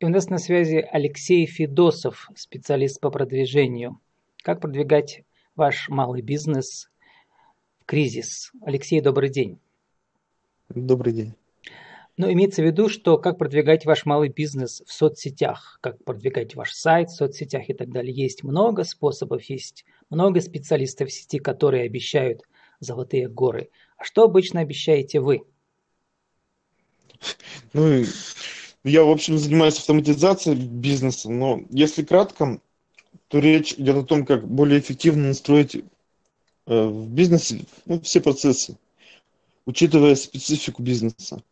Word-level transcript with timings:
И 0.00 0.06
у 0.06 0.08
нас 0.08 0.30
на 0.30 0.38
связи 0.38 0.76
Алексей 0.90 1.44
Федосов, 1.44 2.30
специалист 2.34 2.98
по 3.00 3.10
продвижению. 3.10 4.00
Как 4.42 4.62
продвигать 4.62 5.24
ваш 5.56 5.90
малый 5.90 6.22
бизнес 6.22 6.90
в 7.80 7.84
кризис? 7.84 8.50
Алексей, 8.62 9.02
добрый 9.02 9.28
день. 9.28 9.60
Добрый 10.70 11.12
день. 11.12 11.34
Но 12.16 12.32
имеется 12.32 12.62
в 12.62 12.64
виду, 12.64 12.88
что 12.88 13.18
как 13.18 13.36
продвигать 13.36 13.84
ваш 13.84 14.06
малый 14.06 14.30
бизнес 14.30 14.82
в 14.86 14.90
соцсетях, 14.90 15.78
как 15.82 16.02
продвигать 16.02 16.54
ваш 16.54 16.72
сайт 16.72 17.10
в 17.10 17.16
соцсетях 17.16 17.68
и 17.68 17.74
так 17.74 17.90
далее. 17.90 18.14
Есть 18.14 18.42
много 18.42 18.84
способов, 18.84 19.42
есть 19.50 19.84
много 20.08 20.40
специалистов 20.40 21.10
в 21.10 21.12
сети, 21.12 21.38
которые 21.38 21.84
обещают 21.84 22.40
золотые 22.78 23.28
горы. 23.28 23.68
А 23.98 24.04
что 24.04 24.22
обычно 24.22 24.60
обещаете 24.60 25.20
вы? 25.20 25.42
Ну, 27.74 28.02
я, 28.84 29.04
в 29.04 29.10
общем, 29.10 29.38
занимаюсь 29.38 29.78
автоматизацией 29.78 30.56
бизнеса, 30.56 31.30
но 31.30 31.62
если 31.70 32.02
кратко, 32.02 32.60
то 33.28 33.38
речь 33.38 33.74
идет 33.74 33.96
о 33.96 34.04
том, 34.04 34.24
как 34.24 34.46
более 34.48 34.80
эффективно 34.80 35.28
настроить 35.28 35.76
э, 35.76 35.80
в 36.66 37.08
бизнесе 37.08 37.64
ну, 37.86 38.00
все 38.00 38.20
процессы, 38.20 38.78
учитывая 39.66 40.14
специфику 40.14 40.82
бизнеса. 40.82 41.42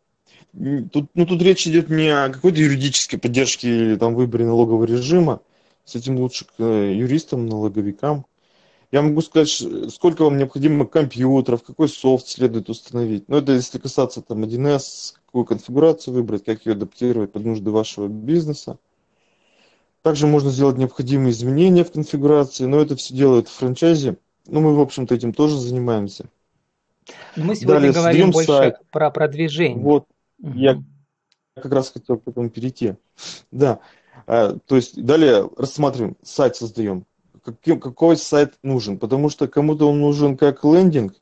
Тут, 0.91 1.11
ну, 1.13 1.25
тут 1.27 1.41
речь 1.43 1.67
идет 1.67 1.89
не 1.89 2.09
о 2.09 2.29
какой-то 2.29 2.59
юридической 2.59 3.17
поддержке 3.17 3.69
или 3.69 3.95
там 3.95 4.15
выборе 4.15 4.45
налогового 4.45 4.85
режима, 4.85 5.41
с 5.85 5.95
этим 5.95 6.17
лучше 6.17 6.45
к 6.45 6.53
э, 6.57 6.93
юристам, 6.95 7.45
налоговикам. 7.45 8.25
Я 8.91 9.03
могу 9.03 9.21
сказать, 9.21 9.49
сколько 9.93 10.23
вам 10.23 10.39
необходимо 10.39 10.87
компьютеров, 10.87 11.61
какой 11.61 11.87
софт 11.89 12.27
следует 12.27 12.69
установить. 12.69 13.29
Но 13.29 13.37
это 13.37 13.51
если 13.51 13.77
касаться 13.77 14.23
там 14.23 14.43
1С, 14.43 15.13
какую 15.29 15.45
конфигурацию 15.45 16.15
выбрать, 16.15 16.43
как 16.43 16.65
ее 16.65 16.73
адаптировать 16.73 17.31
под 17.31 17.45
нужды 17.45 17.69
вашего 17.69 18.07
бизнеса. 18.07 18.79
Также 20.01 20.25
можно 20.25 20.49
сделать 20.49 20.77
необходимые 20.77 21.31
изменения 21.31 21.83
в 21.83 21.91
конфигурации, 21.91 22.65
но 22.65 22.81
это 22.81 22.95
все 22.95 23.13
делают 23.13 23.47
в 23.47 23.51
франчайзе. 23.51 24.17
Ну, 24.47 24.61
мы, 24.61 24.75
в 24.75 24.79
общем-то, 24.79 25.13
этим 25.13 25.33
тоже 25.33 25.59
занимаемся. 25.59 26.25
Но 27.35 27.45
мы 27.45 27.55
сегодня 27.55 27.75
Далее, 27.75 27.93
говорим 27.93 28.31
больше 28.31 28.47
сайт. 28.47 28.75
про 28.89 29.11
продвижение. 29.11 29.83
Вот, 29.83 30.05
угу. 30.41 30.57
я 30.57 30.81
как 31.55 31.71
раз 31.73 31.91
хотел 31.91 32.17
к 32.17 32.27
этому 32.27 32.49
перейти. 32.49 32.95
Да, 33.51 33.81
а, 34.25 34.57
то 34.65 34.77
есть 34.77 34.99
далее 34.99 35.47
рассматриваем, 35.57 36.17
сайт 36.23 36.55
создаем 36.55 37.05
каким, 37.43 37.79
какой 37.79 38.17
сайт 38.17 38.55
нужен. 38.63 38.97
Потому 38.97 39.29
что 39.29 39.47
кому-то 39.47 39.87
он 39.89 39.99
нужен 39.99 40.37
как 40.37 40.63
лендинг, 40.63 41.13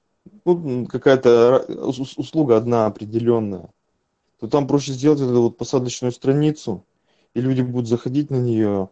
ну, 0.46 0.86
какая-то 0.86 1.66
услуга 1.90 2.58
одна 2.58 2.86
определенная, 2.86 3.70
то 4.40 4.48
там 4.48 4.68
проще 4.68 4.94
сделать 4.94 5.20
эту 5.20 5.42
вот 5.42 5.58
посадочную 5.58 6.12
страницу, 6.12 6.86
и 7.34 7.42
люди 7.42 7.62
будут 7.62 7.88
заходить 7.88 8.30
на 8.30 8.38
нее, 8.38 8.90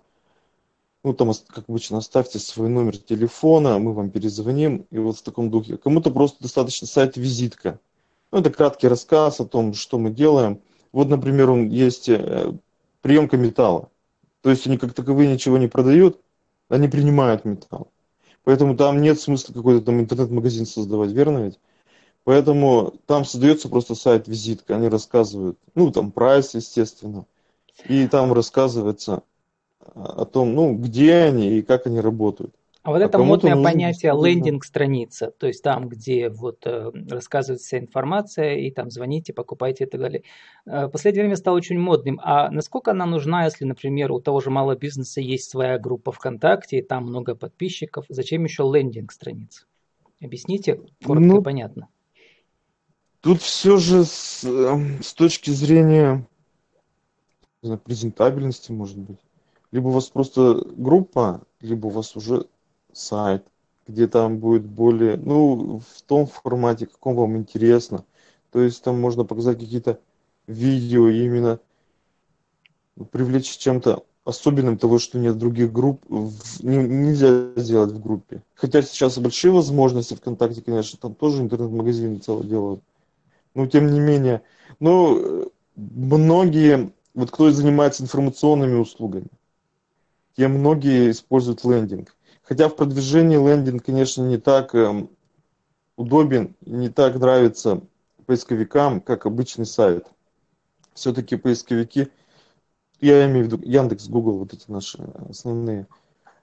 ну, 1.04 1.14
там, 1.14 1.32
как 1.48 1.66
обычно, 1.70 2.00
оставьте 2.00 2.40
свой 2.40 2.68
номер 2.68 2.98
телефона, 2.98 3.78
мы 3.78 3.94
вам 3.94 4.10
перезвоним, 4.10 4.88
и 4.90 4.98
вот 4.98 5.18
в 5.18 5.22
таком 5.22 5.52
духе. 5.52 5.78
Кому-то 5.78 6.10
просто 6.10 6.42
достаточно 6.42 6.88
сайт-визитка. 6.88 7.80
Ну, 8.32 8.40
это 8.40 8.50
краткий 8.50 8.88
рассказ 8.88 9.40
о 9.40 9.46
том, 9.46 9.74
что 9.76 10.00
мы 10.00 10.10
делаем. 10.10 10.62
Вот, 10.92 11.08
например, 11.08 11.52
он 11.52 11.70
есть 11.70 12.10
э, 12.10 12.54
приемка 13.02 13.38
металла. 13.38 13.92
То 14.42 14.50
есть 14.50 14.66
они 14.66 14.78
как 14.78 14.94
таковые 14.94 15.32
ничего 15.32 15.60
не 15.60 15.68
продают, 15.68 16.20
они 16.70 16.88
принимают 16.88 17.46
металл. 17.46 17.92
Поэтому 18.44 18.76
там 18.76 19.02
нет 19.02 19.20
смысла 19.20 19.54
какой-то 19.54 19.86
там 19.86 20.00
интернет-магазин 20.00 20.66
создавать, 20.66 21.12
верно 21.12 21.46
ведь? 21.46 21.60
Поэтому 22.26 22.96
там 23.06 23.24
создается 23.24 23.70
просто 23.70 23.94
сайт-визитка, 23.94 24.76
они 24.76 24.90
рассказывают, 24.90 25.58
ну 25.76 25.92
там 25.92 26.12
прайс, 26.12 26.56
естественно, 26.56 27.26
и 27.88 28.08
там 28.08 28.34
рассказывается 28.34 29.22
о 29.94 30.26
том, 30.26 30.56
ну, 30.56 30.76
где 30.76 31.14
они 31.14 31.60
и 31.60 31.62
как 31.62 31.86
они 31.86 32.00
работают. 32.00 32.54
А 32.82 32.92
вот 32.92 33.02
а 33.02 33.06
это 33.06 33.18
модное 33.20 33.56
понятие 33.56 34.12
лендинг-страница, 34.12 35.34
то 35.38 35.48
есть 35.48 35.64
там, 35.64 35.88
где 35.88 36.30
вот 36.30 36.66
э, 36.66 36.92
рассказывается 37.10 37.66
вся 37.66 37.80
информация, 37.80 38.58
и 38.58 38.70
там 38.70 38.92
звоните, 38.92 39.34
покупайте 39.34 39.86
и 39.86 39.88
так 39.88 40.00
далее. 40.00 40.24
Э, 40.68 40.86
в 40.86 40.90
последнее 40.90 41.24
время 41.24 41.36
стало 41.36 41.56
очень 41.56 41.80
модным. 41.80 42.20
А 42.24 42.52
насколько 42.52 42.92
она 42.92 43.08
нужна, 43.08 43.46
если, 43.46 43.66
например, 43.66 44.12
у 44.12 44.20
того 44.20 44.40
же 44.40 44.52
малого 44.52 44.76
бизнеса 44.76 45.20
есть 45.20 45.50
своя 45.50 45.80
группа 45.80 46.12
ВКонтакте, 46.12 46.78
и 46.78 46.82
там 46.84 47.06
много 47.06 47.34
подписчиков, 47.34 48.06
зачем 48.10 48.44
еще 48.44 48.64
лендинг-страница? 48.72 49.66
Объясните 50.22 50.80
коротко 51.04 51.28
ну, 51.28 51.42
и 51.42 51.44
понятно. 51.44 51.88
Тут 53.26 53.42
все 53.42 53.78
же 53.78 54.06
с, 54.06 54.44
эм, 54.44 55.02
с 55.02 55.12
точки 55.16 55.50
зрения 55.50 56.28
презентабельности, 57.84 58.72
может 58.72 59.00
быть. 59.00 59.18
Либо 59.72 59.88
у 59.88 59.92
вас 59.94 60.10
просто 60.10 60.64
группа, 60.76 61.42
либо 61.60 61.88
у 61.88 61.90
вас 61.90 62.16
уже 62.16 62.46
сайт, 62.94 63.44
где 63.88 64.08
там 64.08 64.38
будет 64.38 64.64
более, 64.64 65.18
ну, 65.18 65.80
в 65.80 66.04
том 66.04 66.28
формате, 66.28 66.86
каком 66.86 67.16
вам 67.16 67.36
интересно. 67.36 68.06
То 68.52 68.62
есть 68.62 68.84
там 68.84 69.02
можно 69.02 69.24
показать 69.26 69.58
какие-то 69.58 70.00
видео 70.46 71.10
именно 71.10 71.60
привлечь 73.10 73.58
чем-то 73.58 74.06
особенным 74.24 74.78
того, 74.78 75.00
что 75.00 75.18
нет 75.18 75.40
других 75.40 75.74
групп, 75.74 76.00
в, 76.08 76.64
не, 76.64 76.78
нельзя 76.78 77.54
сделать 77.56 77.92
в 77.92 78.00
группе. 78.00 78.44
Хотя 78.54 78.84
сейчас 78.84 79.18
большие 79.18 79.52
возможности 79.52 80.14
ВКонтакте, 80.14 80.62
конечно, 80.62 81.00
там 81.02 81.16
тоже 81.16 81.42
интернет-магазины 81.42 82.20
целое 82.20 82.44
делают. 82.44 82.84
Но 83.56 83.66
тем 83.66 83.92
не 83.92 84.00
менее, 84.00 84.44
ну, 84.80 85.52
многие, 85.76 86.94
вот 87.14 87.32
кто 87.32 87.50
занимается 87.52 88.04
информационными 88.04 88.76
услугами, 88.76 89.30
те 90.36 90.48
многие 90.48 91.12
используют 91.12 91.64
лендинг. 91.64 92.16
Хотя 92.44 92.70
в 92.70 92.76
продвижении 92.76 93.38
лендинг, 93.38 93.84
конечно, 93.84 94.22
не 94.22 94.38
так 94.38 94.76
э, 94.76 95.08
удобен, 95.96 96.56
не 96.62 96.90
так 96.90 97.16
нравится 97.16 97.82
поисковикам, 98.26 99.02
как 99.02 99.26
обычный 99.26 99.66
сайт. 99.66 100.08
Все-таки 100.94 101.38
поисковики, 101.38 102.10
я 103.00 103.26
имею 103.26 103.46
в 103.46 103.48
виду 103.48 103.62
Яндекс, 103.64 104.08
Google, 104.08 104.40
вот 104.40 104.54
эти 104.54 104.70
наши 104.70 105.02
основные, 105.30 105.88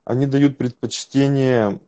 они 0.05 0.27
дают 0.27 0.59
предпочтение 0.59 1.81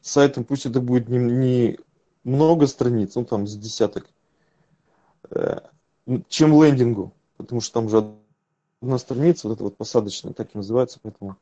сайтам, 0.00 0.44
пусть 0.44 0.66
это 0.66 0.80
будет 0.80 1.08
не, 1.08 1.18
не 1.18 1.78
много 2.24 2.66
страниц, 2.66 3.14
ну 3.14 3.24
там 3.24 3.46
с 3.46 3.56
десяток, 3.56 4.04
э, 4.04 4.13
чем 6.28 6.62
лендингу, 6.62 7.12
потому 7.36 7.60
что 7.60 7.74
там 7.74 7.88
же 7.88 8.14
одна 8.80 8.98
страница, 8.98 9.48
вот 9.48 9.54
эта 9.54 9.64
вот 9.64 9.76
посадочная, 9.76 10.32
так 10.32 10.48
и 10.54 10.58
называется, 10.58 10.98
поэтому, 11.02 11.36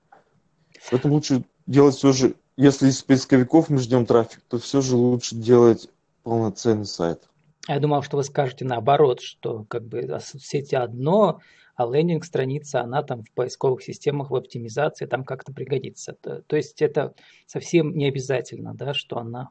поэтому 0.90 1.14
лучше 1.14 1.44
делать 1.66 1.96
все 1.96 2.12
же, 2.12 2.34
если 2.56 2.88
из 2.88 3.02
поисковиков 3.02 3.68
мы 3.70 3.78
ждем 3.78 4.06
трафик, 4.06 4.40
то 4.48 4.58
все 4.58 4.80
же 4.80 4.96
лучше 4.96 5.34
делать 5.34 5.88
полноценный 6.22 6.86
сайт. 6.86 7.28
Я 7.68 7.78
думал, 7.78 8.02
что 8.02 8.16
вы 8.16 8.24
скажете 8.24 8.64
наоборот, 8.64 9.20
что 9.20 9.64
как 9.68 9.84
бы 9.84 10.02
соцсети 10.20 10.74
одно, 10.74 11.40
а 11.74 11.86
лендинг-страница, 11.86 12.82
она 12.82 13.02
там 13.02 13.24
в 13.24 13.30
поисковых 13.32 13.82
системах, 13.82 14.30
в 14.30 14.36
оптимизации 14.36 15.06
там 15.06 15.24
как-то 15.24 15.52
пригодится. 15.52 16.12
То, 16.12 16.56
есть 16.56 16.82
это 16.82 17.14
совсем 17.46 17.96
не 17.96 18.06
обязательно, 18.06 18.74
да, 18.74 18.94
что 18.94 19.18
она 19.18 19.50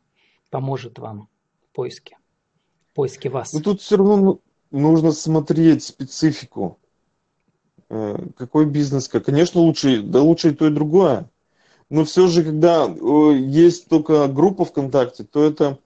поможет 0.50 1.00
вам 1.00 1.30
в 1.70 1.76
поиске, 1.76 2.18
поиске 2.94 3.30
вас. 3.30 3.54
Ну 3.54 3.62
тут 3.62 3.82
все 3.82 3.98
равно 3.98 4.40
нужно 4.72 5.12
смотреть 5.12 5.84
специфику. 5.84 6.78
Э, 7.90 8.18
какой 8.38 8.66
бизнес, 8.66 9.08
конечно, 9.08 9.62
лучше, 9.62 10.02
да 10.02 10.22
лучше 10.22 10.50
и 10.50 10.56
то, 10.56 10.68
и 10.68 10.72
другое. 10.72 11.30
Но 11.90 12.06
все 12.06 12.28
же, 12.28 12.44
когда 12.44 12.88
э, 12.88 13.36
есть 13.38 13.90
только 13.90 14.28
группа 14.28 14.64
ВКонтакте, 14.64 15.26
то 15.26 15.44
это 15.44 15.78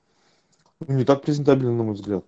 не 0.87 1.03
так 1.03 1.23
презентабельно, 1.23 1.71
на 1.71 1.83
мой 1.83 1.95
взгляд. 1.95 2.23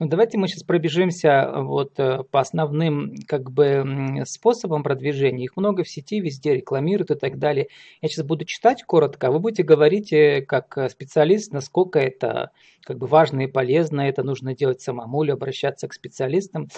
Ну, 0.00 0.06
давайте 0.06 0.38
мы 0.38 0.46
сейчас 0.46 0.62
пробежимся 0.62 1.28
э, 1.28 1.62
вот 1.62 1.98
э, 1.98 2.22
по 2.30 2.38
основным 2.40 3.16
как 3.26 3.50
бы 3.50 4.22
способам 4.26 4.84
продвижения. 4.84 5.44
Их 5.44 5.56
много 5.56 5.82
в 5.82 5.88
сети, 5.88 6.20
везде 6.20 6.54
рекламируют 6.54 7.10
и 7.10 7.14
так 7.16 7.38
далее. 7.38 7.66
Я 8.00 8.08
сейчас 8.08 8.24
буду 8.24 8.44
читать 8.44 8.84
коротко, 8.84 9.26
а 9.26 9.30
вы 9.32 9.40
будете 9.40 9.64
говорить 9.64 10.14
как 10.46 10.90
специалист, 10.90 11.52
насколько 11.52 11.98
это 11.98 12.52
как 12.82 12.98
бы 12.98 13.08
важно 13.08 13.40
и 13.40 13.46
полезно, 13.48 14.02
это 14.02 14.22
нужно 14.22 14.54
делать 14.54 14.80
самому 14.80 15.24
или 15.24 15.32
обращаться 15.32 15.88
к 15.88 15.94
специалистам. 15.94 16.68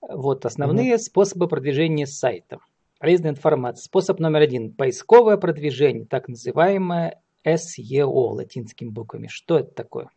Вот 0.00 0.46
основные 0.46 0.94
mm-hmm. 0.94 0.98
способы 0.98 1.48
продвижения 1.48 2.06
сайта. 2.06 2.58
Полезная 3.00 3.32
информация. 3.32 3.82
Способ 3.82 4.20
номер 4.20 4.42
один. 4.42 4.72
Поисковое 4.72 5.36
продвижение, 5.36 6.06
так 6.06 6.28
называемое 6.28 7.20
SEO 7.44 8.06
латинскими 8.06 8.88
буквами. 8.88 9.26
Что 9.26 9.58
это 9.58 9.74
такое? 9.74 10.08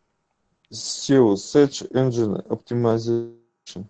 SEO, 0.70 1.34
Search 1.34 1.88
Engine 1.92 2.46
Optimization. 2.48 3.86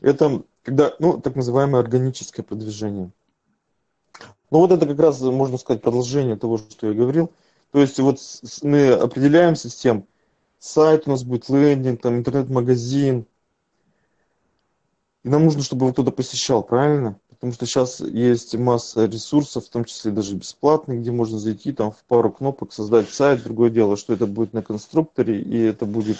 Это 0.00 0.42
когда, 0.62 0.92
ну, 0.98 1.20
так 1.20 1.36
называемое 1.36 1.80
органическое 1.80 2.44
продвижение. 2.44 3.10
Ну, 4.50 4.58
вот 4.58 4.70
это 4.70 4.86
как 4.86 4.98
раз, 4.98 5.20
можно 5.20 5.58
сказать, 5.58 5.82
продолжение 5.82 6.36
того, 6.36 6.58
что 6.58 6.88
я 6.88 6.94
говорил. 6.94 7.32
То 7.70 7.80
есть 7.80 7.98
вот 7.98 8.18
мы 8.62 8.90
определяемся 8.90 9.70
с 9.70 9.74
тем, 9.74 10.06
сайт 10.58 11.06
у 11.06 11.10
нас 11.10 11.24
будет 11.24 11.48
лендинг, 11.48 12.02
там 12.02 12.16
интернет-магазин, 12.18 13.26
И 15.24 15.28
нам 15.28 15.44
нужно, 15.44 15.62
чтобы 15.62 15.86
его 15.86 15.92
кто-то 15.92 16.10
посещал, 16.10 16.62
правильно? 16.62 17.18
Потому 17.42 17.54
что 17.54 17.66
сейчас 17.66 17.98
есть 17.98 18.54
масса 18.54 19.06
ресурсов, 19.06 19.66
в 19.66 19.68
том 19.68 19.84
числе 19.84 20.12
даже 20.12 20.36
бесплатных, 20.36 21.00
где 21.00 21.10
можно 21.10 21.40
зайти, 21.40 21.72
там 21.72 21.90
в 21.90 22.04
пару 22.04 22.30
кнопок 22.30 22.72
создать 22.72 23.10
сайт. 23.10 23.42
Другое 23.42 23.68
дело, 23.68 23.96
что 23.96 24.12
это 24.12 24.28
будет 24.28 24.52
на 24.52 24.62
конструкторе, 24.62 25.42
и 25.42 25.58
это 25.58 25.84
будет, 25.84 26.18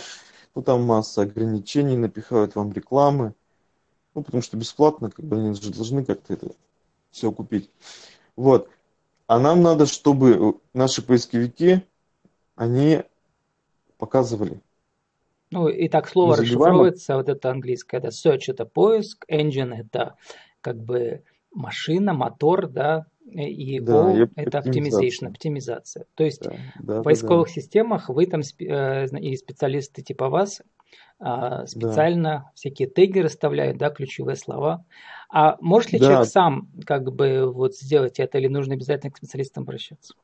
ну 0.56 0.62
там 0.62 0.82
масса 0.82 1.22
ограничений, 1.22 1.96
напихают 1.96 2.56
вам 2.56 2.72
рекламы. 2.72 3.34
Ну, 4.16 4.24
потому 4.24 4.42
что 4.42 4.56
бесплатно, 4.56 5.12
как 5.12 5.24
бы 5.24 5.36
они 5.36 5.54
же 5.54 5.70
должны 5.70 6.04
как-то 6.04 6.32
это 6.32 6.48
все 7.12 7.30
купить. 7.30 7.70
Вот. 8.34 8.68
А 9.28 9.38
нам 9.38 9.62
надо, 9.62 9.86
чтобы 9.86 10.56
наши 10.74 11.02
поисковики, 11.02 11.86
они 12.56 13.04
показывали. 13.96 14.60
Ну, 15.52 15.68
и 15.68 15.88
так 15.88 16.08
слово 16.08 16.38
расшифровывается, 16.38 17.14
вот 17.16 17.28
это 17.28 17.48
английское, 17.48 18.00
да, 18.00 18.08
search 18.08 18.46
это 18.48 18.64
поиск, 18.64 19.24
engine 19.30 19.72
это 19.72 20.16
как 20.62 20.82
бы 20.82 21.22
машина, 21.52 22.14
мотор, 22.14 22.68
да, 22.68 23.06
и 23.30 23.80
да, 23.80 24.28
это 24.36 24.58
оптимизация. 24.58 25.28
оптимизация. 25.28 26.06
То 26.14 26.24
есть 26.24 26.42
да, 26.42 26.56
да, 26.80 27.00
в 27.00 27.02
поисковых 27.02 27.48
да, 27.48 27.54
да. 27.54 27.60
системах 27.60 28.08
вы 28.08 28.26
там 28.26 28.40
э, 28.40 29.06
и 29.18 29.36
специалисты 29.36 30.02
типа 30.02 30.28
вас 30.28 30.62
а, 31.18 31.66
специально 31.66 32.30
да. 32.30 32.50
всякие 32.54 32.88
теги 32.88 33.20
расставляют, 33.20 33.78
да, 33.78 33.90
ключевые 33.90 34.36
слова. 34.36 34.84
А 35.30 35.56
может 35.60 35.92
ли 35.92 35.98
да. 35.98 36.06
человек 36.06 36.28
сам 36.28 36.68
как 36.84 37.12
бы 37.12 37.50
вот 37.50 37.76
сделать 37.76 38.18
это 38.18 38.38
или 38.38 38.48
нужно 38.48 38.74
обязательно 38.74 39.12
к 39.12 39.18
специалистам 39.18 39.62
обращаться? 39.62 40.14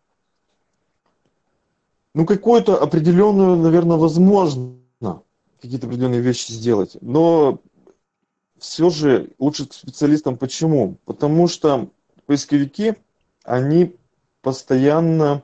Ну, 2.14 2.26
какую-то 2.26 2.82
определенную, 2.82 3.56
наверное, 3.56 3.96
возможно 3.96 4.78
какие-то 5.60 5.86
определенные 5.86 6.20
вещи 6.20 6.52
сделать. 6.52 6.96
Но 7.00 7.60
все 8.60 8.90
же 8.90 9.30
лучше 9.38 9.66
к 9.66 9.72
специалистам. 9.72 10.36
Почему? 10.36 10.96
Потому 11.04 11.48
что 11.48 11.90
поисковики, 12.26 12.94
они 13.44 13.96
постоянно, 14.42 15.42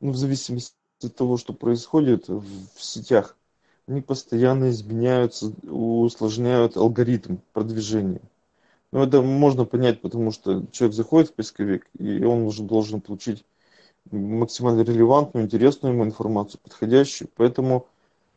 ну, 0.00 0.12
в 0.12 0.16
зависимости 0.16 0.74
от 1.02 1.14
того, 1.14 1.36
что 1.36 1.52
происходит 1.52 2.28
в 2.28 2.44
сетях, 2.78 3.36
они 3.86 4.00
постоянно 4.02 4.70
изменяются, 4.70 5.46
усложняют 5.68 6.76
алгоритм 6.76 7.36
продвижения. 7.52 8.20
Но 8.92 9.04
это 9.04 9.22
можно 9.22 9.64
понять, 9.64 10.00
потому 10.00 10.32
что 10.32 10.66
человек 10.72 10.94
заходит 10.94 11.30
в 11.30 11.34
поисковик, 11.34 11.88
и 11.98 12.24
он 12.24 12.42
уже 12.42 12.62
должен 12.62 13.00
получить 13.00 13.44
максимально 14.10 14.82
релевантную, 14.82 15.46
интересную 15.46 15.94
ему 15.94 16.04
информацию, 16.04 16.60
подходящую. 16.62 17.28
Поэтому 17.36 17.86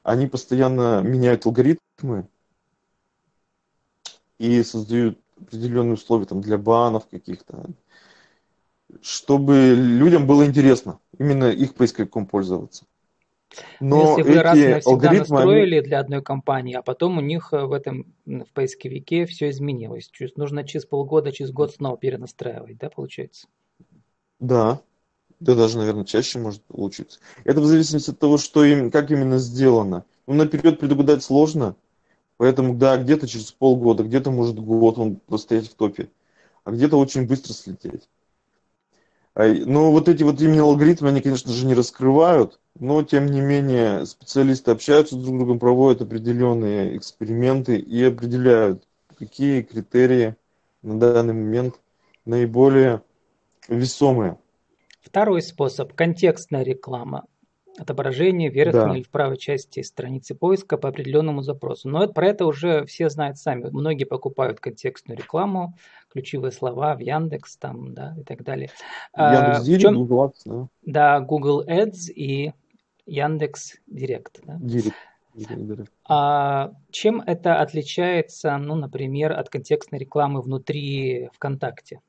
они 0.04 0.28
постоянно 0.28 1.02
меняют 1.02 1.46
алгоритмы 1.46 2.28
и 4.44 4.62
создают 4.64 5.20
определенные 5.40 5.94
условия 5.94 6.26
там, 6.26 6.42
для 6.42 6.58
банов 6.58 7.08
каких-то, 7.10 7.66
чтобы 9.02 9.74
людям 9.74 10.28
было 10.28 10.46
интересно 10.46 11.00
именно 11.18 11.46
их 11.46 11.76
поисковиком 11.76 12.26
пользоваться. 12.26 12.86
Но 13.80 14.18
Если 14.18 14.34
вы 14.34 14.42
раз 14.42 14.58
навсегда 14.58 15.14
настроили 15.14 15.78
они... 15.78 15.88
для 15.88 16.00
одной 16.00 16.22
компании, 16.22 16.74
а 16.74 16.82
потом 16.82 17.20
у 17.20 17.22
них 17.22 17.54
э, 17.54 17.64
в 17.64 17.72
этом 17.72 18.14
в 18.26 18.52
поисковике 18.54 19.26
все 19.26 19.50
изменилось. 19.50 20.12
Нужно 20.36 20.66
через 20.66 20.86
полгода, 20.86 21.32
через 21.32 21.52
год 21.52 21.74
снова 21.74 21.96
перенастраивать, 21.98 22.78
да, 22.80 22.90
получается? 22.90 23.48
Да, 24.40 24.82
да 25.40 25.56
даже, 25.56 25.78
наверное, 25.78 26.04
чаще 26.04 26.40
может 26.40 26.64
получиться. 26.64 27.20
Это 27.46 27.62
в 27.62 27.66
зависимости 27.66 28.10
от 28.10 28.20
того, 28.20 28.38
что 28.38 28.66
им, 28.66 28.92
как 28.92 29.12
именно 29.12 29.38
сделано. 29.38 30.04
Ну, 30.26 30.34
наперед 30.34 30.80
предугадать 30.80 31.24
сложно, 31.24 31.76
поэтому, 32.44 32.76
да, 32.76 32.98
где-то 32.98 33.26
через 33.26 33.54
полгода, 33.54 34.04
где-то, 34.04 34.30
может, 34.30 34.60
год 34.60 34.98
он 34.98 35.16
простоять 35.16 35.70
в 35.70 35.76
топе, 35.76 36.10
а 36.66 36.72
где-то 36.72 36.98
очень 36.98 37.26
быстро 37.26 37.54
слететь. 37.54 38.10
Но 39.34 39.94
вот 39.94 40.10
эти 40.10 40.24
вот 40.24 40.42
именно 40.42 40.64
алгоритмы, 40.64 41.08
они, 41.08 41.22
конечно 41.22 41.54
же, 41.54 41.66
не 41.66 41.74
раскрывают, 41.74 42.60
но, 42.78 43.02
тем 43.02 43.28
не 43.28 43.40
менее, 43.40 44.06
специалисты 44.06 44.72
общаются 44.72 45.16
друг 45.16 45.36
с 45.36 45.38
другом, 45.38 45.58
проводят 45.58 46.02
определенные 46.02 46.98
эксперименты 46.98 47.78
и 47.78 48.04
определяют, 48.04 48.84
какие 49.18 49.62
критерии 49.62 50.36
на 50.82 51.00
данный 51.00 51.34
момент 51.34 51.80
наиболее 52.26 53.04
весомые. 53.70 54.38
Второй 55.02 55.42
способ– 55.42 55.94
контекстная 55.96 56.64
реклама. 56.64 57.24
Отображение 57.78 58.50
верхней 58.50 58.80
да. 58.80 58.96
или 58.96 59.04
в 59.04 59.10
правой 59.10 59.38
части 59.38 59.82
страницы 59.82 60.36
поиска 60.36 60.78
по 60.78 60.90
определенному 60.90 61.42
запросу. 61.42 61.90
Но 61.90 62.04
это, 62.04 62.14
про 62.14 62.28
это 62.28 62.46
уже 62.46 62.86
все 62.86 63.10
знают 63.10 63.40
сами. 63.40 63.68
Многие 63.72 64.04
покупают 64.04 64.60
контекстную 64.60 65.18
рекламу, 65.18 65.76
ключевые 66.12 66.52
слова 66.52 66.96
в 66.96 67.00
Яндекс 67.00 67.58
там, 67.58 67.94
да, 67.94 68.16
и 68.20 68.24
так 68.24 68.44
далее. 68.44 68.70
Яндекс 69.18 69.64
Директ, 69.64 69.82
чем... 69.82 69.96
Google 69.96 70.26
Ads, 70.26 70.42
да. 70.46 70.68
Да, 70.84 71.20
Google 71.22 71.66
Ads 71.68 72.12
и 72.14 72.54
Яндекс 73.08 73.78
Директ. 73.88 74.42
Да? 74.46 74.58
Директ. 74.62 74.96
А 76.08 76.74
чем 76.92 77.22
это 77.22 77.60
отличается, 77.60 78.56
ну, 78.58 78.76
например, 78.76 79.32
от 79.34 79.50
контекстной 79.50 80.00
рекламы 80.00 80.42
внутри 80.42 81.30
ВКонтакте? 81.34 82.02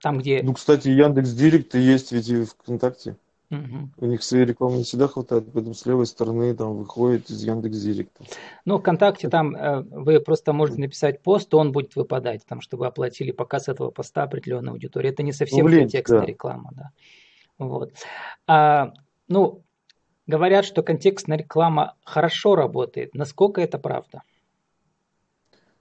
Там, 0.00 0.18
где... 0.18 0.42
Ну, 0.42 0.52
кстати, 0.54 0.88
Яндекс 0.88 1.32
Директ 1.32 1.74
есть 1.76 2.12
ведь 2.12 2.28
и 2.28 2.44
ВКонтакте. 2.44 3.16
Угу. 3.50 3.90
У 3.98 4.06
них 4.06 4.22
своей 4.22 4.46
рекламы 4.46 4.78
не 4.78 4.84
всегда 4.84 5.06
хватает, 5.06 5.44
поэтому 5.52 5.74
с 5.74 5.84
левой 5.86 6.06
стороны 6.06 6.54
там 6.54 6.76
выходит 6.76 7.30
из 7.30 7.42
Яндекс 7.44 7.78
Директа. 7.78 8.24
Ну, 8.64 8.78
ВКонтакте 8.78 9.28
там 9.28 9.54
э, 9.54 9.82
вы 9.82 10.18
просто 10.20 10.52
можете 10.52 10.80
написать 10.80 11.22
пост, 11.22 11.52
он 11.54 11.70
будет 11.70 11.94
выпадать, 11.94 12.44
там, 12.46 12.60
чтобы 12.60 12.86
оплатили 12.86 13.32
показ 13.32 13.68
этого 13.68 13.90
поста 13.90 14.22
определенной 14.22 14.72
аудитории. 14.72 15.10
Это 15.10 15.22
не 15.22 15.32
совсем 15.32 15.66
ну, 15.66 15.78
контекстная 15.78 16.20
да. 16.20 16.26
реклама, 16.26 16.70
да. 16.74 16.90
Вот. 17.58 17.92
А, 18.46 18.94
ну, 19.28 19.62
говорят, 20.26 20.64
что 20.64 20.82
контекстная 20.82 21.38
реклама 21.38 21.94
хорошо 22.02 22.56
работает. 22.56 23.14
Насколько 23.14 23.60
это 23.60 23.78
правда? 23.78 24.22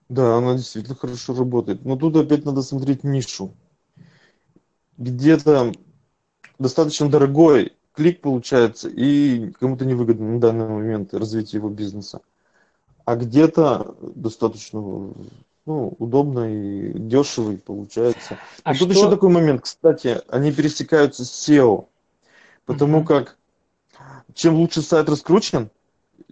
Да, 0.10 0.38
она 0.38 0.54
действительно 0.54 0.96
хорошо 0.96 1.34
работает. 1.34 1.86
Но 1.86 1.96
тут 1.96 2.16
опять 2.18 2.46
надо 2.46 2.62
смотреть 2.62 3.04
нишу 3.04 3.56
где-то 4.98 5.72
достаточно 6.60 7.10
дорогой 7.10 7.74
клик 7.94 8.22
получается 8.22 8.90
и 8.90 9.52
кому-то 9.60 9.86
невыгодно 9.86 10.34
на 10.34 10.40
данный 10.40 10.68
момент 10.68 11.14
развитие 11.14 11.60
его 11.60 11.70
бизнеса. 11.70 12.22
А 13.06 13.16
где-то 13.16 13.96
достаточно 14.16 14.80
ну, 15.66 15.94
удобно 16.00 16.54
и 16.54 16.94
дешево 16.98 17.56
получается. 17.58 18.38
А 18.64 18.74
тут 18.76 18.90
еще 18.90 19.10
такой 19.10 19.30
момент, 19.30 19.62
кстати, 19.62 20.22
они 20.30 20.52
пересекаются 20.52 21.26
с 21.26 21.50
SEO, 21.50 21.88
потому 22.66 23.00
угу. 23.00 23.08
как 23.08 23.38
чем 24.34 24.56
лучше 24.56 24.82
сайт 24.82 25.10
раскручен, 25.10 25.70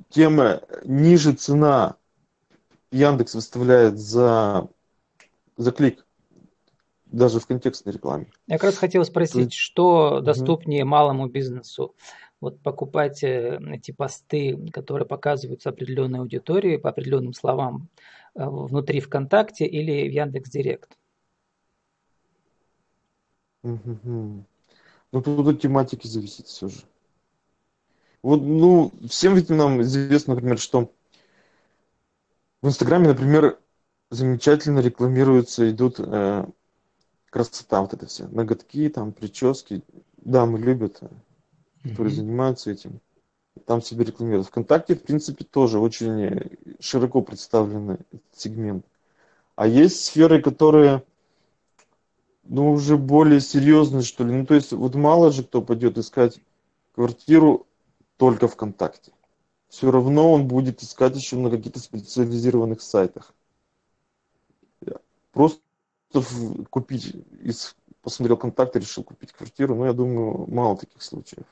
тем 0.09 0.41
ниже 0.83 1.33
цена 1.33 1.95
Яндекс 2.91 3.35
выставляет 3.35 3.99
за, 3.99 4.67
за 5.57 5.71
клик 5.71 6.05
даже 7.11 7.39
в 7.39 7.47
контекстной 7.47 7.93
рекламе. 7.93 8.27
Я 8.47 8.55
как 8.55 8.65
раз 8.65 8.77
хотел 8.77 9.03
спросить, 9.05 9.45
есть... 9.45 9.53
что 9.53 10.21
доступнее 10.21 10.83
угу. 10.83 10.89
малому 10.89 11.27
бизнесу? 11.27 11.95
Вот 12.39 12.59
покупать 12.61 13.23
э, 13.23 13.59
эти 13.71 13.91
посты, 13.91 14.57
которые 14.71 15.07
показываются 15.07 15.69
определенной 15.69 16.19
аудитории 16.19 16.77
по 16.77 16.89
определенным 16.89 17.33
словам 17.33 17.89
э, 18.33 18.43
внутри 18.43 18.99
ВКонтакте 18.99 19.65
или 19.65 20.09
в 20.09 20.11
Яндекс 20.11 20.49
Директ? 20.49 20.97
Угу. 23.63 24.45
Ну, 25.11 25.21
тут 25.21 25.47
от 25.47 25.61
тематики 25.61 26.07
зависит 26.07 26.47
все 26.47 26.69
же. 26.69 26.81
Вот, 28.23 28.41
ну, 28.41 28.91
всем 29.07 29.35
ведь 29.35 29.49
нам 29.49 29.81
известно, 29.81 30.33
например, 30.33 30.57
что 30.57 30.91
в 32.61 32.67
Инстаграме, 32.67 33.09
например, 33.09 33.59
замечательно 34.09 34.79
рекламируются, 34.79 35.69
идут 35.69 35.95
э, 35.99 36.45
красота 37.31 37.81
вот 37.81 37.93
это 37.93 38.05
все. 38.05 38.27
Ноготки, 38.27 38.87
там, 38.89 39.13
прически. 39.13 39.81
Дамы 40.17 40.59
любят, 40.59 40.99
э, 41.01 41.07
которые 41.81 42.13
mm-hmm. 42.13 42.15
занимаются 42.15 42.69
этим. 42.69 42.99
Там 43.65 43.81
себе 43.81 44.05
рекламируют. 44.05 44.47
Вконтакте, 44.47 44.95
в 44.95 45.01
принципе, 45.01 45.43
тоже 45.43 45.79
очень 45.79 46.21
э, 46.21 46.49
широко 46.79 47.21
представленный 47.21 47.97
сегмент. 48.35 48.85
А 49.55 49.65
есть 49.65 50.05
сферы, 50.05 50.41
которые, 50.41 51.03
ну, 52.43 52.71
уже 52.71 52.97
более 52.97 53.39
серьезные, 53.39 54.03
что 54.03 54.23
ли. 54.23 54.33
Ну, 54.33 54.45
то 54.45 54.53
есть, 54.53 54.73
вот 54.73 54.93
мало 54.93 55.31
же 55.31 55.43
кто 55.43 55.61
пойдет 55.61 55.97
искать 55.97 56.39
квартиру 56.93 57.65
только 58.17 58.47
ВКонтакте. 58.47 59.11
Все 59.69 59.89
равно 59.89 60.33
он 60.33 60.47
будет 60.47 60.83
искать 60.83 61.15
еще 61.15 61.37
на 61.37 61.49
каких-то 61.49 61.79
специализированных 61.79 62.81
сайтах. 62.81 63.33
Просто 65.31 65.61
купить, 66.69 67.15
из, 67.41 67.75
посмотрел 68.01 68.37
контакты, 68.37 68.79
решил 68.79 69.03
купить 69.03 69.31
квартиру, 69.31 69.75
но 69.75 69.85
я 69.85 69.93
думаю, 69.93 70.45
мало 70.49 70.77
таких 70.77 71.01
случаев. 71.01 71.45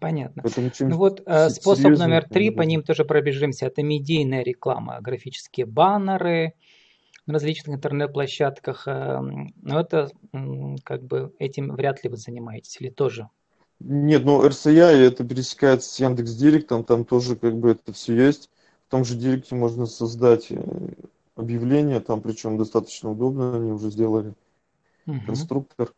Понятно. 0.00 0.42
ну 0.80 0.96
вот 0.96 1.22
э, 1.24 1.48
способ 1.48 1.96
номер 1.96 2.28
три, 2.28 2.50
по 2.50 2.62
ним 2.62 2.82
тоже 2.82 3.04
пробежимся, 3.04 3.66
это 3.66 3.82
медийная 3.82 4.42
реклама, 4.42 5.00
графические 5.00 5.64
баннеры 5.64 6.54
на 7.26 7.34
различных 7.34 7.76
интернет-площадках. 7.76 8.86
Э, 8.86 9.20
но 9.22 9.80
это 9.80 10.10
как 10.84 11.04
бы 11.04 11.32
этим 11.38 11.74
вряд 11.74 12.04
ли 12.04 12.10
вы 12.10 12.16
занимаетесь 12.16 12.78
или 12.80 12.90
тоже? 12.90 13.28
Нет, 13.80 14.24
ну 14.24 14.44
RCI 14.44 14.96
это 15.06 15.24
пересекается 15.24 15.90
с 15.90 15.98
Яндекс 15.98 16.34
Директом, 16.34 16.84
там 16.84 17.04
тоже 17.04 17.36
как 17.36 17.56
бы 17.56 17.70
это 17.70 17.92
все 17.92 18.14
есть. 18.14 18.50
В 18.88 18.90
том 18.90 19.04
же 19.04 19.14
Директе 19.16 19.54
можно 19.54 19.86
создать 19.86 20.48
э, 20.50 20.62
объявление, 21.36 22.00
там 22.00 22.20
причем 22.20 22.58
достаточно 22.58 23.10
удобно, 23.10 23.56
они 23.56 23.72
уже 23.72 23.90
сделали 23.90 24.34
угу. 25.06 25.20
конструктор. 25.26 25.92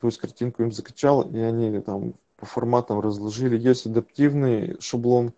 То 0.00 0.08
есть 0.08 0.18
картинку 0.18 0.62
им 0.62 0.72
закачал, 0.72 1.22
и 1.22 1.38
они 1.38 1.80
там 1.80 2.14
по 2.36 2.46
форматам 2.46 3.00
разложили. 3.00 3.58
Есть 3.58 3.86
адаптивный 3.86 4.76
шаблон. 4.80 5.32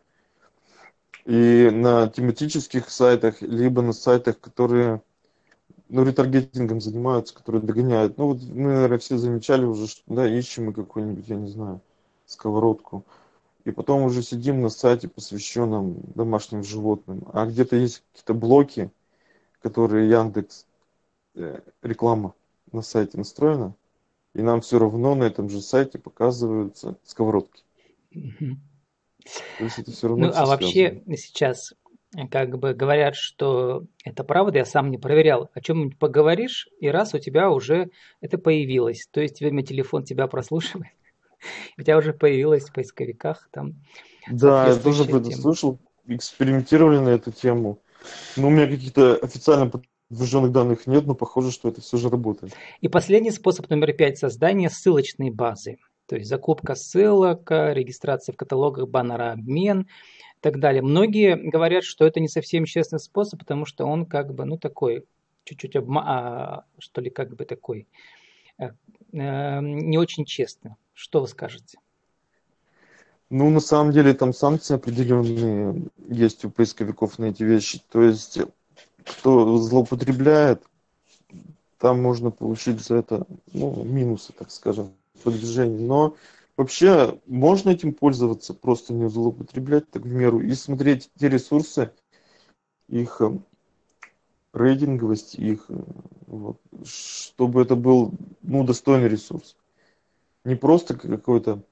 И 1.25 1.70
на 1.70 2.08
тематических 2.08 2.88
сайтах, 2.90 3.42
либо 3.42 3.82
на 3.82 3.92
сайтах, 3.92 4.40
которые 4.40 5.02
ну, 5.88 6.04
ретаргетингом 6.04 6.80
занимаются, 6.80 7.35
которые 7.35 7.62
догоняют. 7.62 8.18
Ну, 8.18 8.28
вот 8.28 8.42
мы, 8.42 8.73
наверное, 8.73 8.99
все 8.99 9.16
замечали 9.16 9.64
уже, 9.64 9.87
что, 9.87 10.02
да, 10.06 10.26
ищем 10.26 10.66
мы 10.66 10.73
какую-нибудь, 10.73 11.28
я 11.28 11.37
не 11.37 11.49
знаю, 11.49 11.80
сковородку. 12.26 13.04
И 13.64 13.70
потом 13.70 14.02
уже 14.02 14.23
сидим 14.23 14.62
на 14.62 14.70
сайте, 14.70 15.08
посвященном 15.08 15.99
домашним 16.14 16.62
животным. 16.64 17.26
А 17.32 17.47
где-то 17.47 17.76
есть 17.76 18.02
какие-то 18.12 18.35
блоки, 18.35 18.90
которые 19.60 20.08
Яндекс, 20.10 20.66
э, 21.34 21.60
реклама 21.82 22.34
на 22.72 22.82
сайте 22.82 23.18
настроена, 23.18 23.74
и 24.34 24.42
нам 24.42 24.60
все 24.60 24.78
равно 24.78 25.14
на 25.14 25.24
этом 25.24 25.48
же 25.48 25.60
сайте 25.60 25.98
показываются 25.98 26.96
сковородки. 27.04 27.62
То 28.12 29.64
есть 29.64 29.78
это 29.78 29.90
все 29.90 30.08
равно 30.08 30.26
ну, 30.28 30.32
а 30.34 30.46
вообще 30.46 31.02
сейчас 31.16 31.74
как 32.30 32.58
бы 32.58 32.72
говорят, 32.72 33.14
что 33.14 33.84
это 34.04 34.24
правда, 34.24 34.58
я 34.58 34.64
сам 34.64 34.90
не 34.90 34.98
проверял. 34.98 35.50
О 35.52 35.60
чем-нибудь 35.60 35.98
поговоришь, 35.98 36.68
и 36.80 36.88
раз 36.88 37.14
у 37.14 37.18
тебя 37.18 37.50
уже 37.50 37.90
это 38.20 38.38
появилось. 38.38 39.08
То 39.10 39.20
есть 39.20 39.40
время 39.40 39.62
телефон 39.62 40.04
тебя 40.04 40.26
прослушивает, 40.26 40.92
у 41.78 41.82
тебя 41.82 41.98
уже 41.98 42.12
появилось 42.12 42.68
в 42.68 42.72
поисковиках 42.72 43.48
там. 43.52 43.74
Да, 44.30 44.68
я 44.68 44.76
тоже 44.76 45.04
это 45.04 45.30
слышал, 45.30 45.78
экспериментировали 46.06 46.98
на 46.98 47.10
эту 47.10 47.32
тему. 47.32 47.78
Но 48.36 48.48
у 48.48 48.50
меня 48.50 48.66
каких-то 48.66 49.16
официально 49.16 49.70
подтвержденных 49.70 50.52
данных 50.52 50.86
нет, 50.86 51.06
но 51.06 51.14
похоже, 51.14 51.50
что 51.50 51.68
это 51.68 51.80
все 51.80 51.96
же 51.96 52.08
работает. 52.08 52.54
И 52.80 52.88
последний 52.88 53.30
способ 53.30 53.68
номер 53.70 53.92
пять– 53.92 54.18
создание 54.18 54.70
ссылочной 54.70 55.30
базы. 55.30 55.78
То 56.06 56.16
есть 56.16 56.28
закупка 56.28 56.74
ссылок, 56.74 57.50
регистрация 57.50 58.32
в 58.32 58.36
каталогах, 58.36 58.88
баннерообмен 58.88 59.82
и 59.82 60.40
так 60.40 60.58
далее. 60.58 60.82
Многие 60.82 61.36
говорят, 61.36 61.84
что 61.84 62.06
это 62.06 62.20
не 62.20 62.28
совсем 62.28 62.64
честный 62.64 62.98
способ, 62.98 63.40
потому 63.40 63.66
что 63.66 63.84
он 63.84 64.06
как 64.06 64.34
бы, 64.34 64.44
ну, 64.44 64.56
такой, 64.56 65.04
чуть-чуть 65.44 65.76
обма... 65.76 66.04
А, 66.06 66.64
что 66.78 67.00
ли, 67.00 67.10
как 67.10 67.34
бы 67.36 67.44
такой, 67.44 67.86
э, 68.58 68.70
э, 69.12 69.60
не 69.60 69.98
очень 69.98 70.24
честный. 70.24 70.72
Что 70.94 71.20
вы 71.20 71.28
скажете? 71.28 71.78
Ну, 73.30 73.50
на 73.50 73.61
самом 73.61 73.92
деле, 73.92 74.14
там 74.14 74.32
санкции 74.32 74.75
определенные 74.75 75.87
есть 76.08 76.44
у 76.44 76.50
поисковиков 76.50 77.18
на 77.18 77.26
эти 77.26 77.42
вещи. 77.42 77.82
То 77.90 78.02
есть, 78.02 78.38
кто 79.04 79.58
злоупотребляет, 79.58 80.62
там 81.78 82.02
можно 82.02 82.30
получить 82.30 82.80
за 82.80 82.97
это 82.97 83.26
ну, 83.52 83.85
минусы, 83.85 84.32
так 84.32 84.50
скажем, 84.50 84.92
продвижения. 85.23 85.78
Но 85.78 86.16
вообще 86.56 87.18
можно 87.26 87.70
этим 87.70 87.92
пользоваться, 87.92 88.54
просто 88.54 88.94
не 88.94 89.08
злоупотреблять 89.11 89.90
так 89.90 90.02
в 90.02 90.08
меру 90.08 90.40
и 90.40 90.54
смотреть 90.54 91.11
те 91.18 91.28
ресурсы, 91.28 91.92
их 92.88 93.20
э, 93.20 93.38
рейтинговость, 94.54 95.35
их, 95.35 95.66
э, 95.68 95.75
вот, 96.26 96.58
чтобы 96.85 97.61
это 97.61 97.76
был 97.76 98.12
ну, 98.40 98.64
достойный 98.64 99.08
ресурс. 99.08 99.54
Не 100.44 100.54
просто 100.54 100.97
какой-то 100.97 101.62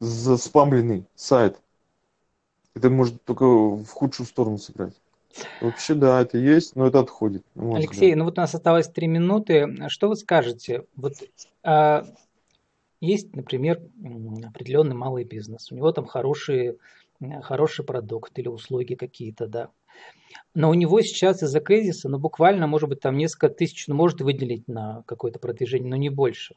заспамленный 0.00 1.06
сайт. 1.14 1.60
Это 2.74 2.90
может 2.90 3.22
только 3.24 3.44
в 3.44 3.88
худшую 3.88 4.26
сторону 4.26 4.58
сыграть. 4.58 4.94
Вообще, 5.60 5.94
да, 5.94 6.20
это 6.20 6.38
есть, 6.38 6.74
но 6.74 6.86
это 6.86 7.00
отходит. 7.00 7.44
Алексей, 7.54 8.06
взгляд. 8.06 8.18
ну 8.18 8.24
вот 8.24 8.38
у 8.38 8.40
нас 8.40 8.54
осталось 8.54 8.88
три 8.88 9.06
минуты. 9.06 9.76
Что 9.88 10.08
вы 10.08 10.16
скажете? 10.16 10.86
Вот 10.96 11.14
а, 11.62 12.04
есть, 13.00 13.34
например, 13.34 13.80
определенный 14.44 14.96
малый 14.96 15.24
бизнес. 15.24 15.70
У 15.70 15.76
него 15.76 15.92
там 15.92 16.06
хороший, 16.06 16.78
хороший 17.42 17.84
продукт 17.84 18.38
или 18.38 18.48
услуги 18.48 18.94
какие-то, 18.94 19.46
да. 19.46 19.70
Но 20.54 20.70
у 20.70 20.74
него 20.74 21.00
сейчас 21.02 21.42
из-за 21.42 21.60
кризиса, 21.60 22.08
ну 22.08 22.18
буквально, 22.18 22.66
может 22.66 22.88
быть, 22.88 23.00
там 23.00 23.16
несколько 23.16 23.48
тысяч, 23.48 23.86
ну 23.86 23.94
может 23.94 24.20
выделить 24.20 24.66
на 24.68 25.02
какое-то 25.06 25.38
продвижение, 25.38 25.90
но 25.90 25.96
не 25.96 26.10
больше. 26.10 26.56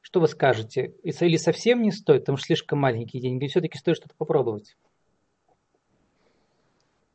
Что 0.00 0.20
вы 0.20 0.28
скажете? 0.28 0.94
Или 1.02 1.36
совсем 1.36 1.82
не 1.82 1.92
стоит, 1.92 2.22
потому 2.22 2.38
что 2.38 2.46
слишком 2.46 2.78
маленькие 2.78 3.22
деньги, 3.22 3.44
или 3.44 3.50
все-таки 3.50 3.78
стоит 3.78 3.96
что-то 3.96 4.14
попробовать? 4.16 4.76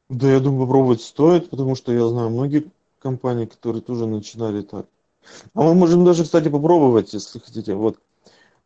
Да, 0.10 0.32
я 0.32 0.40
думаю, 0.40 0.68
попробовать 0.68 1.02
стоит, 1.02 1.50
потому 1.50 1.76
что 1.76 1.92
я 1.92 2.08
знаю 2.08 2.30
многие 2.30 2.70
компании, 3.00 3.46
которые 3.46 3.82
тоже 3.82 4.06
начинали 4.06 4.62
так. 4.62 4.86
А 5.56 5.64
мы 5.64 5.74
можем 5.74 6.06
даже, 6.06 6.24
кстати, 6.24 6.50
попробовать, 6.50 7.14
если 7.14 7.40
хотите. 7.40 7.74
Вот, 7.74 7.98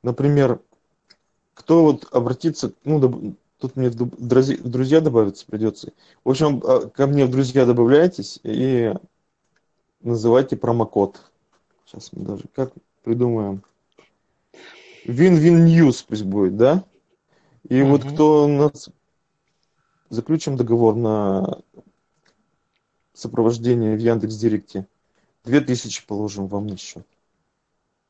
например, 0.03 0.59
кто 1.53 1.83
вот 1.83 2.07
обратится, 2.11 2.73
ну, 2.83 3.35
тут 3.57 3.75
мне 3.77 3.89
в 3.89 4.69
друзья 4.69 4.99
добавиться 4.99 5.45
придется. 5.45 5.93
В 6.25 6.29
общем, 6.29 6.61
а, 6.65 6.89
ко 6.89 7.07
мне 7.07 7.25
в 7.25 7.31
друзья 7.31 7.65
добавляйтесь 7.65 8.39
и 8.43 8.93
называйте 10.01 10.57
промокод. 10.57 11.21
Сейчас 11.85 12.11
мы 12.11 12.25
даже 12.25 12.43
как 12.53 12.73
придумаем. 13.03 13.63
Win-win 15.05 15.65
news 15.65 16.05
пусть 16.07 16.23
будет, 16.23 16.57
да? 16.57 16.83
И 17.67 17.75
mm-hmm. 17.75 17.85
вот 17.85 18.03
кто 18.03 18.47
нас 18.47 18.89
заключим 20.09 20.57
договор 20.57 20.95
на 20.95 21.59
сопровождение 23.13 23.95
в 23.95 23.99
Яндекс 23.99 24.35
Директе. 24.35 24.87
Две 25.43 25.61
тысячи 25.61 26.05
положим 26.05 26.47
вам 26.47 26.67
на 26.67 26.77
счет. 26.77 27.05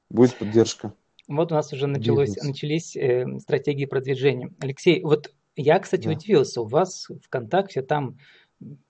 Будет 0.09 0.37
поддержка. 0.37 0.93
Вот 1.27 1.51
у 1.51 1.55
нас 1.55 1.71
уже 1.73 1.87
началось, 1.87 2.35
начались 2.37 2.95
э, 2.95 3.25
стратегии 3.39 3.85
продвижения. 3.85 4.51
Алексей, 4.59 5.01
вот 5.03 5.31
я, 5.55 5.79
кстати, 5.79 6.05
да. 6.05 6.11
удивился. 6.11 6.61
У 6.61 6.65
вас 6.65 7.07
ВКонтакте 7.23 7.81
там 7.81 8.17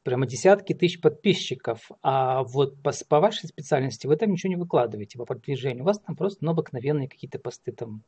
прямо 0.04 0.26
десятки 0.26 0.74
тысяч 0.74 1.00
подписчиков, 1.00 1.92
а 2.02 2.44
вот 2.44 2.82
по, 2.82 2.92
по 3.08 3.20
вашей 3.20 3.48
специальности 3.48 4.08
вы 4.08 4.16
там 4.16 4.32
ничего 4.32 4.50
не 4.50 4.56
выкладываете 4.56 5.18
по 5.18 5.26
продвижению. 5.26 5.84
У 5.84 5.86
вас 5.86 6.00
там 6.00 6.16
просто 6.16 6.44
ну, 6.44 6.52
обыкновенные 6.52 7.08
какие-то 7.08 7.40
посты, 7.40 7.72
там 7.72 8.04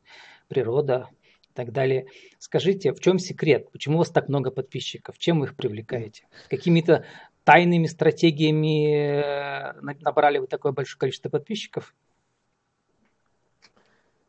природа, 0.48 1.08
и 1.52 1.54
так 1.54 1.72
далее. 1.72 2.06
Скажите, 2.38 2.92
в 2.92 3.00
чем 3.00 3.18
секрет? 3.18 3.70
Почему 3.70 3.96
у 3.96 3.98
вас 3.98 4.10
так 4.10 4.28
много 4.28 4.50
подписчиков? 4.50 5.18
Чем 5.18 5.40
вы 5.40 5.46
их 5.46 5.56
привлекаете? 5.56 6.26
Какими-то 6.48 7.04
тайными 7.44 7.86
стратегиями 7.86 8.94
э, 8.94 9.72
набрали 10.00 10.38
вы 10.38 10.46
такое 10.46 10.72
большое 10.72 10.98
количество 10.98 11.28
подписчиков? 11.28 11.94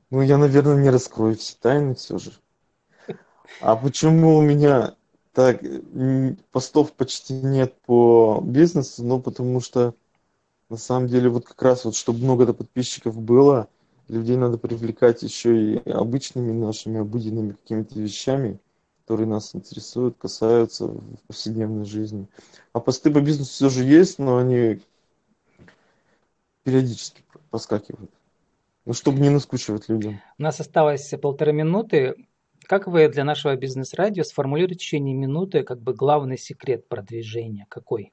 Ну, 0.09 0.21
я, 0.21 0.37
наверное, 0.37 0.75
не 0.75 0.89
раскрою 0.89 1.35
все 1.35 1.55
тайны 1.59 1.95
все 1.95 2.17
же. 2.17 2.31
А 3.61 3.75
почему 3.75 4.37
у 4.37 4.41
меня 4.41 4.95
так 5.33 5.61
постов 6.51 6.93
почти 6.93 7.33
нет 7.33 7.75
по 7.85 8.39
бизнесу? 8.43 9.03
Ну, 9.03 9.19
потому 9.19 9.59
что 9.59 9.95
на 10.69 10.77
самом 10.77 11.07
деле 11.07 11.29
вот 11.29 11.45
как 11.45 11.61
раз 11.61 11.85
вот, 11.85 11.95
чтобы 11.95 12.19
много 12.19 12.53
подписчиков 12.53 13.19
было, 13.19 13.67
людей 14.07 14.37
надо 14.37 14.57
привлекать 14.57 15.23
еще 15.23 15.75
и 15.75 15.89
обычными 15.89 16.51
нашими 16.51 16.99
обыденными 16.99 17.53
какими-то 17.53 17.99
вещами, 17.99 18.59
которые 19.01 19.27
нас 19.27 19.55
интересуют, 19.55 20.17
касаются 20.17 20.87
в 20.87 21.17
повседневной 21.27 21.85
жизни. 21.85 22.27
А 22.71 22.79
посты 22.79 23.11
по 23.11 23.21
бизнесу 23.21 23.51
все 23.51 23.69
же 23.69 23.83
есть, 23.83 24.19
но 24.19 24.37
они 24.37 24.81
периодически 26.63 27.23
поскакивают. 27.49 28.11
Ну, 28.85 28.93
чтобы 28.93 29.19
не 29.19 29.29
наскучивать 29.29 29.87
людям. 29.89 30.21
У 30.37 30.43
нас 30.43 30.59
осталось 30.59 31.13
полторы 31.21 31.53
минуты. 31.53 32.15
Как 32.65 32.87
вы 32.87 33.07
для 33.09 33.23
нашего 33.23 33.55
бизнес-радио 33.55 34.23
сформулируете 34.23 34.75
в 34.75 34.77
течение 34.79 35.15
минуты 35.15 35.63
как 35.63 35.81
бы 35.81 35.93
главный 35.93 36.37
секрет 36.37 36.87
продвижения? 36.87 37.65
Какой? 37.69 38.11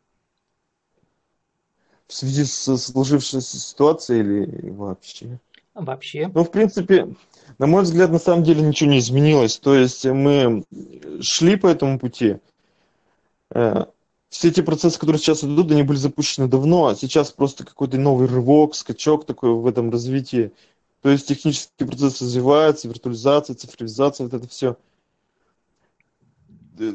В 2.07 2.12
связи 2.12 2.45
с 2.45 2.76
сложившейся 2.76 3.59
ситуацией 3.59 4.21
или 4.21 4.71
вообще? 4.71 5.38
вообще? 5.75 6.30
Ну, 6.35 6.45
в 6.45 6.50
принципе, 6.50 7.14
на 7.59 7.66
мой 7.66 7.83
взгляд, 7.83 8.11
на 8.11 8.19
самом 8.19 8.42
деле 8.42 8.62
ничего 8.62 8.90
не 8.90 8.99
изменилось. 8.99 9.59
То 9.59 9.75
есть 9.75 10.04
мы 10.04 10.64
шли 11.21 11.57
по 11.57 11.66
этому 11.69 11.99
пути. 11.99 12.38
Э, 13.52 13.85
все 14.28 14.49
эти 14.49 14.61
процессы, 14.61 14.99
которые 14.99 15.21
сейчас 15.21 15.42
идут, 15.42 15.71
они 15.73 15.83
были 15.83 15.99
запущены 15.99 16.47
давно, 16.47 16.87
а 16.87 16.95
сейчас 16.95 17.33
просто 17.33 17.64
какой-то 17.64 17.99
новый 17.99 18.28
рывок, 18.28 18.75
скачок 18.75 19.26
такой 19.26 19.52
в 19.52 19.66
этом 19.66 19.90
развитии 19.90 20.52
То 21.02 21.09
есть 21.09 21.26
технический 21.28 21.85
процесс 21.85 22.21
развивается, 22.21 22.88
виртуализация, 22.88 23.57
цифровизация, 23.57 24.25
вот 24.25 24.35
это 24.35 24.49
все. 24.49 24.76
Э, 26.78 26.92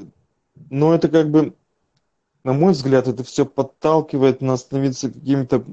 но 0.70 0.94
это 0.94 1.10
как 1.10 1.30
бы, 1.32 1.56
на 2.44 2.54
мой 2.54 2.74
взгляд, 2.74 3.08
это 3.08 3.24
все 3.24 3.46
подталкивает 3.46 4.42
нас 4.42 4.62
становиться 4.62 5.12
каким-то 5.12 5.66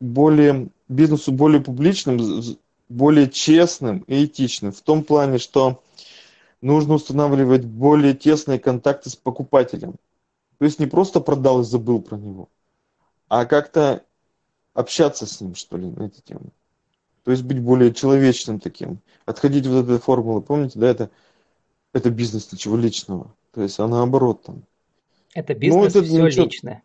более, 0.00 0.70
бизнесу 0.88 1.32
более 1.32 1.60
публичным, 1.60 2.18
более 2.88 3.28
честным 3.28 3.98
и 4.00 4.24
этичным. 4.24 4.72
В 4.72 4.80
том 4.80 5.04
плане, 5.04 5.38
что 5.38 5.82
нужно 6.62 6.94
устанавливать 6.94 7.64
более 7.64 8.14
тесные 8.14 8.58
контакты 8.58 9.10
с 9.10 9.16
покупателем. 9.16 9.96
То 10.58 10.64
есть 10.64 10.78
не 10.78 10.86
просто 10.86 11.20
продал 11.20 11.60
и 11.60 11.64
забыл 11.64 12.00
про 12.00 12.16
него, 12.16 12.48
а 13.28 13.44
как-то 13.44 14.02
общаться 14.72 15.26
с 15.26 15.40
ним, 15.40 15.54
что 15.54 15.76
ли, 15.76 15.86
на 15.86 16.04
эти 16.04 16.20
темы. 16.22 16.50
То 17.26 17.32
есть 17.32 17.42
быть 17.42 17.58
более 17.58 17.92
человечным 17.92 18.60
таким. 18.60 19.00
Отходить 19.24 19.66
вот 19.66 19.78
от 19.78 19.86
этой 19.86 19.98
формулы. 19.98 20.42
Помните, 20.42 20.78
да, 20.78 20.86
это, 20.86 21.10
это 21.92 22.08
бизнес, 22.08 22.52
ничего 22.52 22.76
личного. 22.76 23.34
То 23.52 23.62
есть, 23.62 23.80
а 23.80 23.88
наоборот 23.88 24.44
там. 24.44 24.62
Это 25.34 25.52
ну, 25.54 25.58
бизнес, 25.58 25.94
ну, 25.94 26.00
это 26.00 26.02
все 26.04 26.22
ничего... 26.24 26.44
личное. 26.44 26.82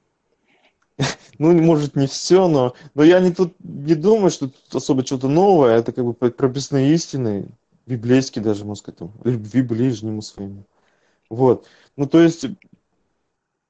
Ну, 1.37 1.53
может, 1.61 1.95
не 1.95 2.07
все, 2.07 2.47
но, 2.47 2.73
но 2.95 3.03
я 3.03 3.19
не, 3.19 3.31
тут, 3.31 3.53
не 3.59 3.93
думаю, 3.93 4.31
что 4.31 4.47
тут 4.47 4.75
особо 4.75 5.05
что-то 5.05 5.27
новое. 5.27 5.77
Это 5.77 5.91
как 5.91 6.05
бы 6.05 6.13
прописные 6.13 6.91
истины, 6.95 7.49
библейские 7.85 8.43
даже, 8.43 8.65
можно 8.65 8.79
сказать, 8.79 8.97
там, 8.97 9.13
любви 9.23 9.61
ближнему 9.61 10.23
своему. 10.23 10.63
Вот. 11.29 11.67
Ну, 11.97 12.07
то 12.07 12.19
есть, 12.19 12.47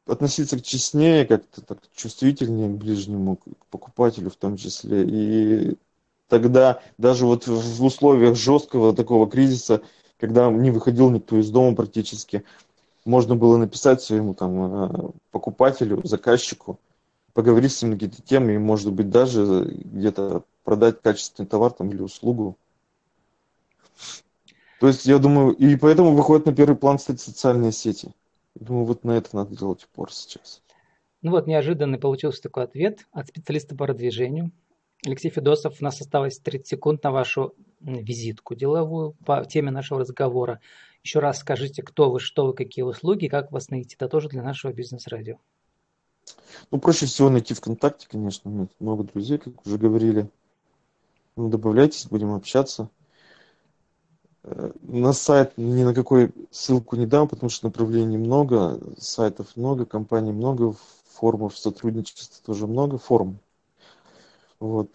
относиться 0.05 0.57
к 0.57 0.63
честнее, 0.63 1.25
как-то 1.25 1.61
так 1.61 1.79
чувствительнее 1.93 2.69
к 2.69 2.77
ближнему, 2.77 3.35
к 3.35 3.65
покупателю 3.69 4.29
в 4.29 4.37
том 4.37 4.55
числе. 4.55 5.03
И 5.05 5.77
тогда 6.31 6.79
даже 6.97 7.25
вот 7.25 7.45
в 7.45 7.83
условиях 7.83 8.37
жесткого 8.37 8.95
такого 8.95 9.29
кризиса, 9.29 9.81
когда 10.17 10.49
не 10.49 10.71
выходил 10.71 11.09
никто 11.09 11.37
из 11.37 11.49
дома 11.49 11.75
практически, 11.75 12.45
можно 13.03 13.35
было 13.35 13.57
написать 13.57 14.01
своему 14.01 14.33
там 14.33 14.61
э, 14.63 15.09
покупателю, 15.31 15.99
заказчику, 16.05 16.79
поговорить 17.33 17.73
с 17.73 17.81
ним 17.81 17.91
на 17.91 17.97
какие-то 17.97 18.21
темы 18.21 18.53
и, 18.53 18.57
может 18.57 18.93
быть, 18.93 19.09
даже 19.09 19.65
где-то 19.65 20.43
продать 20.63 21.01
качественный 21.01 21.49
товар 21.49 21.71
там, 21.73 21.89
или 21.89 22.01
услугу. 22.01 22.55
То 24.79 24.87
есть, 24.87 25.05
я 25.05 25.17
думаю, 25.17 25.51
и 25.51 25.75
поэтому 25.75 26.15
выходит 26.15 26.45
на 26.45 26.55
первый 26.55 26.77
план, 26.77 26.97
кстати, 26.97 27.19
социальные 27.19 27.73
сети. 27.73 28.13
Думаю, 28.55 28.85
вот 28.85 29.03
на 29.03 29.11
это 29.11 29.35
надо 29.35 29.53
делать 29.53 29.83
упор 29.83 30.13
сейчас. 30.13 30.61
Ну 31.21 31.31
вот, 31.31 31.45
неожиданно 31.45 31.97
получился 31.97 32.41
такой 32.41 32.63
ответ 32.63 33.05
от 33.11 33.27
специалиста 33.27 33.75
по 33.75 33.85
продвижению. 33.85 34.51
Алексей 35.03 35.31
Федосов, 35.31 35.77
у 35.81 35.83
нас 35.83 35.99
осталось 35.99 36.37
30 36.37 36.67
секунд 36.67 37.03
на 37.03 37.11
вашу 37.11 37.55
визитку 37.79 38.53
деловую 38.53 39.15
по 39.25 39.43
теме 39.45 39.71
нашего 39.71 40.01
разговора. 40.01 40.59
Еще 41.03 41.17
раз 41.19 41.39
скажите, 41.39 41.81
кто 41.81 42.11
вы, 42.11 42.19
что 42.19 42.45
вы, 42.45 42.53
какие 42.53 42.83
услуги, 42.83 43.27
как 43.27 43.51
вас 43.51 43.69
найти. 43.69 43.95
Это 43.95 44.07
тоже 44.07 44.29
для 44.29 44.43
нашего 44.43 44.71
бизнес-радио. 44.71 45.37
Ну, 46.69 46.79
проще 46.79 47.07
всего 47.07 47.31
найти 47.31 47.55
ВКонтакте, 47.55 48.07
конечно. 48.07 48.51
У 48.51 48.53
меня 48.53 48.67
много 48.79 49.03
друзей, 49.03 49.39
как 49.39 49.65
уже 49.65 49.79
говорили. 49.79 50.29
Ну, 51.35 51.49
добавляйтесь, 51.49 52.05
будем 52.05 52.35
общаться. 52.35 52.87
Э, 54.43 54.71
на 54.83 55.13
сайт 55.13 55.57
ни 55.57 55.83
на 55.83 55.95
какой 55.95 56.31
ссылку 56.51 56.95
не 56.95 57.07
дам, 57.07 57.27
потому 57.27 57.49
что 57.49 57.65
направлений 57.65 58.19
много, 58.19 58.79
сайтов 58.99 59.55
много, 59.55 59.87
компаний 59.87 60.31
много, 60.31 60.75
формов 61.09 61.57
сотрудничества 61.57 62.45
тоже 62.45 62.67
много, 62.67 62.99
форм. 62.99 63.39
Вот. 64.61 64.91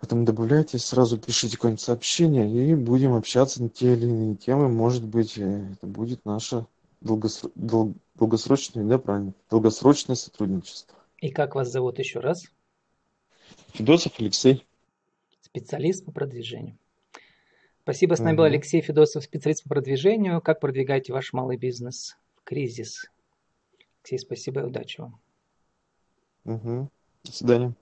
Поэтому 0.00 0.24
добавляйтесь, 0.24 0.84
сразу 0.84 1.18
пишите 1.18 1.56
какое-нибудь 1.56 1.80
сообщение 1.80 2.48
и 2.48 2.74
будем 2.74 3.14
общаться 3.14 3.62
на 3.62 3.68
те 3.68 3.94
или 3.94 4.06
иные 4.06 4.36
темы. 4.36 4.68
Может 4.68 5.04
быть, 5.04 5.36
э, 5.36 5.72
это 5.72 5.86
будет 5.86 6.24
наше 6.24 6.66
долгосро... 7.00 7.50
дол... 7.56 7.94
долгосрочное, 8.14 8.84
да, 8.84 8.98
правильно, 8.98 9.34
долгосрочное 9.50 10.14
сотрудничество. 10.14 10.96
И 11.18 11.30
как 11.30 11.56
вас 11.56 11.70
зовут 11.70 11.98
еще 11.98 12.20
раз? 12.20 12.44
Федосов 13.72 14.12
Алексей. 14.20 14.64
Специалист 15.40 16.04
по 16.04 16.12
продвижению. 16.12 16.78
Спасибо. 17.82 18.14
С 18.14 18.20
нами 18.20 18.34
угу. 18.34 18.38
был 18.38 18.44
Алексей 18.44 18.82
Федосов, 18.82 19.24
специалист 19.24 19.64
по 19.64 19.70
продвижению. 19.70 20.40
Как 20.40 20.60
продвигаете 20.60 21.12
ваш 21.12 21.32
малый 21.32 21.56
бизнес 21.56 22.16
в 22.36 22.44
кризис? 22.44 23.10
Алексей, 24.02 24.18
спасибо 24.18 24.60
и 24.60 24.64
удачи 24.64 25.00
вам. 25.00 25.20
Угу. 26.44 26.90
До 27.24 27.32
свидания. 27.32 27.74